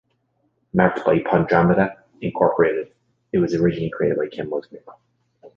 Marketed 0.73 1.03
by 1.05 1.19
Pandromeda 1.19 1.95
Incorporated 2.21 2.91
it 3.33 3.37
was 3.37 3.53
originally 3.53 3.91
created 3.91 4.17
by 4.17 4.25
Ken 4.29 4.49
Musgrave. 4.49 4.81